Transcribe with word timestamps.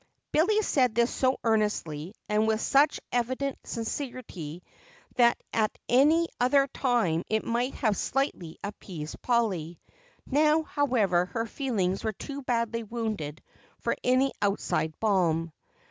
Billy 0.31 0.59
said 0.63 0.95
this 0.95 1.13
so 1.13 1.37
earnestly 1.43 2.15
and 2.27 2.47
with 2.47 2.59
such 2.59 2.99
evident 3.11 3.59
sincerity 3.63 4.63
that 5.13 5.39
at 5.53 5.77
any 5.87 6.27
other 6.39 6.65
time 6.65 7.23
it 7.29 7.43
might 7.45 7.75
have 7.75 7.95
slightly 7.95 8.57
appeased 8.63 9.21
Polly. 9.21 9.79
Now, 10.25 10.63
however, 10.63 11.25
her 11.25 11.45
feelings 11.45 12.03
were 12.03 12.13
too 12.13 12.41
badly 12.41 12.81
wounded 12.81 13.43
for 13.77 13.95
any 14.03 14.31
outside 14.41 14.99
balm. 14.99 15.53